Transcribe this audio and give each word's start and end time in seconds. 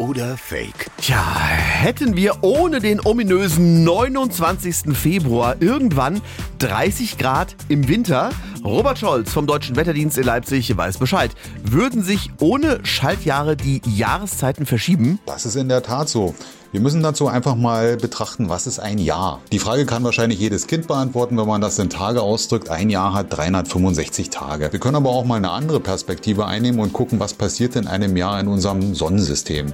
oder 0.00 0.36
Fake? 0.38 0.90
Tja, 0.96 1.22
hätten 1.38 2.16
wir 2.16 2.38
ohne 2.42 2.80
den 2.80 3.04
ominösen 3.04 3.84
29. 3.84 4.96
Februar 4.96 5.56
irgendwann 5.60 6.22
30 6.58 7.18
Grad 7.18 7.54
im 7.68 7.86
Winter? 7.86 8.30
Robert 8.64 8.98
Scholz 8.98 9.30
vom 9.30 9.46
Deutschen 9.46 9.76
Wetterdienst 9.76 10.16
in 10.18 10.24
Leipzig 10.24 10.74
weiß 10.74 10.98
Bescheid. 10.98 11.30
Würden 11.62 12.02
sich 12.02 12.30
ohne 12.40 12.80
Schaltjahre 12.84 13.56
die 13.56 13.82
Jahreszeiten 13.86 14.66
verschieben? 14.66 15.18
Das 15.26 15.44
ist 15.44 15.56
in 15.56 15.68
der 15.68 15.82
Tat 15.82 16.08
so. 16.08 16.34
Wir 16.72 16.80
müssen 16.80 17.02
dazu 17.02 17.26
einfach 17.26 17.56
mal 17.56 17.96
betrachten, 17.96 18.48
was 18.48 18.68
ist 18.68 18.78
ein 18.78 18.98
Jahr? 18.98 19.40
Die 19.50 19.58
Frage 19.58 19.86
kann 19.86 20.04
wahrscheinlich 20.04 20.38
jedes 20.38 20.68
Kind 20.68 20.86
beantworten, 20.86 21.36
wenn 21.36 21.48
man 21.48 21.60
das 21.60 21.80
in 21.80 21.90
Tage 21.90 22.22
ausdrückt. 22.22 22.68
Ein 22.68 22.90
Jahr 22.90 23.12
hat 23.12 23.36
365 23.36 24.30
Tage. 24.30 24.70
Wir 24.70 24.78
können 24.78 24.94
aber 24.94 25.10
auch 25.10 25.24
mal 25.24 25.34
eine 25.34 25.50
andere 25.50 25.80
Perspektive 25.80 26.46
einnehmen 26.46 26.78
und 26.78 26.92
gucken, 26.92 27.18
was 27.18 27.34
passiert 27.34 27.74
in 27.74 27.88
einem 27.88 28.16
Jahr 28.16 28.38
in 28.38 28.46
unserem 28.46 28.94
Sonnensystem. 28.94 29.72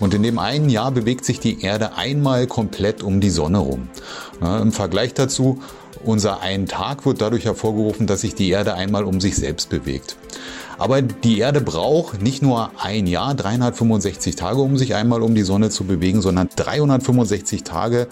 Und 0.00 0.14
in 0.14 0.22
dem 0.22 0.38
einen 0.38 0.68
Jahr 0.68 0.90
bewegt 0.90 1.24
sich 1.24 1.40
die 1.40 1.62
Erde 1.62 1.96
einmal 1.96 2.46
komplett 2.46 3.02
um 3.02 3.20
die 3.20 3.30
Sonne 3.30 3.58
rum. 3.58 3.88
Ja, 4.40 4.58
Im 4.58 4.72
Vergleich 4.72 5.14
dazu 5.14 5.60
unser 6.04 6.42
ein 6.42 6.66
Tag 6.66 7.06
wird 7.06 7.20
dadurch 7.20 7.44
hervorgerufen, 7.46 8.06
dass 8.06 8.20
sich 8.20 8.34
die 8.34 8.50
Erde 8.50 8.74
einmal 8.74 9.04
um 9.04 9.20
sich 9.20 9.36
selbst 9.36 9.70
bewegt. 9.70 10.16
Aber 10.76 11.02
die 11.02 11.38
Erde 11.38 11.60
braucht 11.60 12.20
nicht 12.20 12.42
nur 12.42 12.70
ein 12.78 13.06
Jahr, 13.06 13.34
365 13.34 14.36
Tage, 14.36 14.60
um 14.60 14.76
sich 14.76 14.94
einmal 14.94 15.22
um 15.22 15.34
die 15.34 15.42
Sonne 15.42 15.70
zu 15.70 15.84
bewegen, 15.84 16.20
sondern 16.20 16.48
365 16.54 17.62
Tage, 17.62 18.08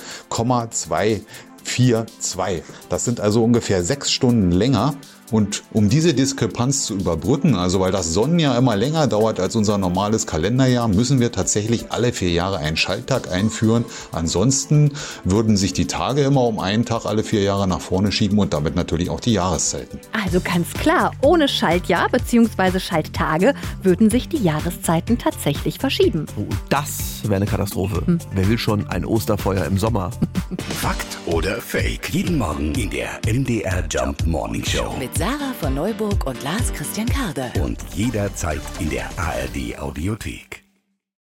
242. 1.65 2.63
Das 2.89 3.05
sind 3.05 3.21
also 3.21 3.43
ungefähr 3.43 3.83
sechs 3.83 4.11
Stunden 4.11 4.51
länger. 4.51 4.95
Und 5.33 5.63
um 5.73 5.89
diese 5.89 6.13
Diskrepanz 6.13 6.85
zu 6.85 6.95
überbrücken, 6.95 7.57
also 7.57 7.81
weil 7.81 7.91
das 7.91 8.13
Sonnenjahr 8.13 8.57
immer 8.59 8.77
länger 8.77 9.07
dauert 9.07 9.41
als 9.41 9.57
unser 9.57 9.79
normales 9.79 10.27
Kalenderjahr, 10.27 10.89
müssen 10.89 11.21
wir 11.21 11.33
tatsächlich 11.33 11.91
alle 11.91 12.13
vier 12.13 12.31
Jahre 12.31 12.59
einen 12.59 12.77
Schalttag 12.77 13.33
einführen. 13.33 13.87
Ansonsten 14.13 14.93
würden 15.25 15.57
sich 15.57 15.73
die 15.73 15.87
Tage 15.87 16.23
immer 16.23 16.43
um 16.43 16.59
einen 16.59 16.85
Tag 16.85 17.07
alle 17.07 17.25
vier 17.25 17.43
Jahre 17.43 17.67
nach 17.67 17.81
vorne 17.81 18.13
schieben 18.13 18.39
und 18.39 18.53
damit 18.53 18.77
natürlich 18.77 19.09
auch 19.09 19.21
die 19.21 19.33
Jahreszeiten. 19.33 20.01
Also 20.13 20.39
ganz 20.41 20.71
klar, 20.75 21.13
ohne 21.23 21.49
Schaltjahr 21.49 22.11
bzw. 22.11 22.79
Schalttage 22.79 23.55
würden 23.83 24.11
sich 24.11 24.29
die 24.29 24.43
Jahreszeiten 24.43 25.17
tatsächlich 25.17 25.79
verschieben. 25.79 26.27
Oh, 26.37 26.45
das 26.69 27.23
wäre 27.23 27.37
eine 27.37 27.47
Katastrophe. 27.47 28.19
Wer 28.35 28.49
will 28.51 28.59
schon 28.59 28.87
ein 28.89 29.07
Osterfeuer 29.07 29.65
im 29.65 29.79
Sommer? 29.79 30.11
Fakt 30.83 31.17
oder 31.53 31.61
Fake? 31.61 32.09
Jeden 32.11 32.39
Morgen 32.39 32.75
in 32.75 32.91
der 32.91 33.21
MDR 33.27 33.85
Jump 33.91 34.25
Morning 34.27 34.65
Show. 34.65 34.95
Mit 34.99 35.17
Sarah 35.19 35.53
von 35.61 35.75
Neuburg 35.75 36.27
und 36.27 36.43
Lars 36.43 36.73
Christian 36.73 37.07
Karde. 37.07 37.51
Und 37.61 37.79
jederzeit 37.95 38.61
in 38.81 38.89
der 38.89 39.07
ARD 39.19 39.79
Audiothek. 39.79 40.63